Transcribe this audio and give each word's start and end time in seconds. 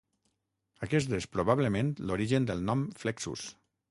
Aquest 0.87 1.11
és 1.17 1.27
probablement 1.35 1.93
l'origen 2.11 2.49
del 2.51 2.65
nom 2.71 2.83
"flexus". 3.05 3.45